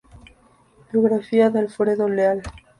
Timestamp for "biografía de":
0.91-1.59